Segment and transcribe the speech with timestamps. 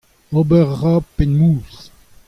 [0.39, 1.79] Ober a ra penn mouzh.